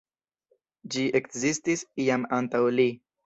Ĝi 0.95 1.03
ekzistis 1.19 1.85
jam 2.05 2.25
antaŭ 2.39 2.63
li. 2.79 2.89